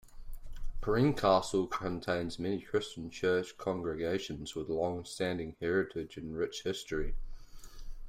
Greencastle 0.81 1.67
contains 1.67 2.39
many 2.39 2.59
Christian 2.59 3.11
church 3.11 3.55
congregations 3.59 4.55
with 4.55 4.67
longstanding 4.67 5.55
heritage 5.59 6.17
and 6.17 6.35
rich 6.35 6.63
history. 6.63 7.13